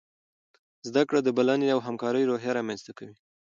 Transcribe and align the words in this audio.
زده 0.87 1.03
کړه 1.09 1.19
د 1.23 1.29
بلنې 1.37 1.67
او 1.73 1.79
همکارۍ 1.87 2.23
روحیه 2.25 2.51
رامنځته 2.59 2.91
کوي. 2.97 3.15